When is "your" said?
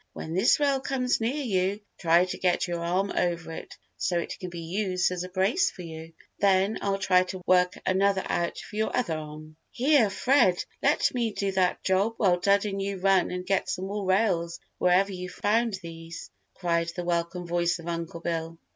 2.67-2.79, 8.77-8.97